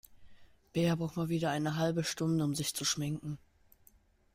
[0.73, 3.37] Bea braucht mal wieder eine halbe Stunde, um sich zu schminken.